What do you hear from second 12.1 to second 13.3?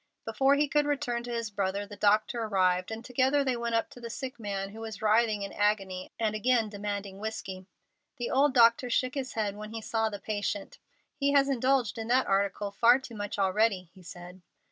article far too